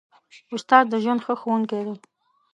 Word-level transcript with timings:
استاد 0.55 0.85
د 0.89 0.93
ژوند 1.03 1.21
ښه 1.25 1.33
ښوونکی 1.41 1.81
دی. 1.87 1.95